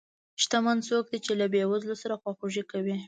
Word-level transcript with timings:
شتمن 0.41 0.77
څوک 0.89 1.03
دی 1.11 1.19
چې 1.25 1.31
له 1.39 1.45
بې 1.53 1.63
وزلو 1.67 1.95
سره 2.03 2.19
خواخوږي 2.21 2.63
کوي. 2.71 2.95